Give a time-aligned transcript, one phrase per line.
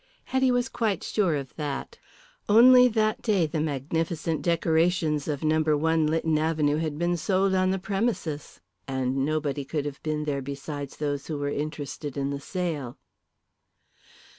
[0.25, 1.99] Hetty was quite sure of that.
[2.49, 5.61] Only that day the magnificent decorations of No.
[5.61, 10.41] 1, Lytton Avenue, had been sold on the premises, and nobody could have been there
[10.41, 12.97] besides those who were interested in the sale.